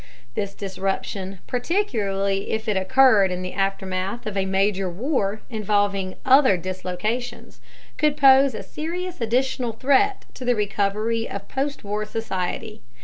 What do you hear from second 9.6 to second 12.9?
threat to the recovery of postwar society.